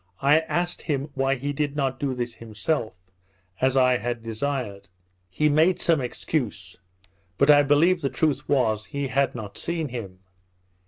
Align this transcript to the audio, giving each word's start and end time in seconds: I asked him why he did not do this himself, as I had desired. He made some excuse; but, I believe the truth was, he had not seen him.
I 0.23 0.39
asked 0.39 0.81
him 0.81 1.11
why 1.13 1.35
he 1.35 1.53
did 1.53 1.75
not 1.75 1.99
do 1.99 2.15
this 2.15 2.33
himself, 2.33 2.93
as 3.61 3.77
I 3.77 3.97
had 3.97 4.23
desired. 4.23 4.87
He 5.29 5.47
made 5.47 5.79
some 5.79 6.01
excuse; 6.01 6.75
but, 7.37 7.51
I 7.51 7.61
believe 7.61 8.01
the 8.01 8.09
truth 8.09 8.49
was, 8.49 8.85
he 8.85 9.09
had 9.09 9.35
not 9.35 9.59
seen 9.59 9.89
him. 9.89 10.21